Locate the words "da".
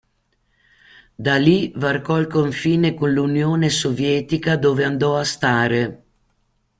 1.15-1.37